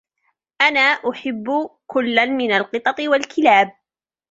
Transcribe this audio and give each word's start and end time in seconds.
أنا 0.61 0.79
أُحب 0.79 1.45
كُلاً 1.87 2.25
من 2.25 2.51
القطط 2.53 2.99
والكلاب. 2.99 3.71